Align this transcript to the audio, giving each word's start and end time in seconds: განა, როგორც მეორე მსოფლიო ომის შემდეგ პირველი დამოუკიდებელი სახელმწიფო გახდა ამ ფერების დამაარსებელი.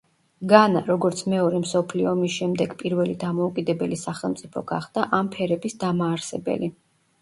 განა, 0.51 0.79
როგორც 0.87 1.21
მეორე 1.33 1.59
მსოფლიო 1.65 2.09
ომის 2.13 2.39
შემდეგ 2.39 2.75
პირველი 2.81 3.15
დამოუკიდებელი 3.27 4.03
სახელმწიფო 4.09 4.67
გახდა 4.77 5.09
ამ 5.23 5.35
ფერების 5.39 5.83
დამაარსებელი. 5.89 6.77